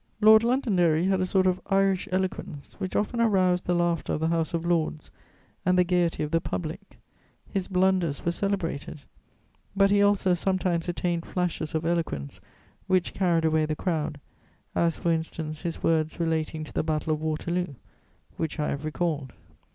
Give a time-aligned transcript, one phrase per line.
[0.19, 4.29] Lord Londonderry had a sort of Irish eloquence which often aroused the laughter of the
[4.29, 5.11] House of Lords
[5.63, 6.97] and the gaiety of the public;
[7.47, 9.01] his blunders were celebrated,
[9.75, 12.41] but he also sometimes attained flashes of eloquence
[12.87, 14.19] which carried away the crowd,
[14.73, 17.75] as, for instance, his words relating to the Battle of Waterloo,
[18.37, 19.33] which I have recalled.